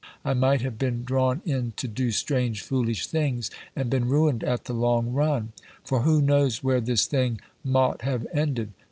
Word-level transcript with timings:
I 0.25 0.33
might 0.33 0.61
have 0.61 0.79
been 0.79 1.03
drawne 1.05 1.41
in 1.45 1.73
to 1.77 1.87
do 1.87 2.09
strange 2.09 2.63
foolish 2.63 3.05
things, 3.05 3.51
and 3.75 3.87
been 3.87 4.09
ruin'd 4.09 4.43
at 4.43 4.65
the 4.65 4.73
long 4.73 5.13
run; 5.13 5.51
for 5.85 5.99
who 6.01 6.23
knows 6.23 6.63
where 6.63 6.81
this 6.81 7.05
thing 7.05 7.39
mought 7.63 8.01
have 8.01 8.25
ended? 8.33 8.73